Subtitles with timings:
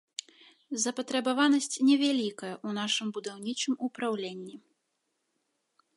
[0.85, 4.55] Запатрабаванасць невялікая ў нашым будаўнічым упраўленні.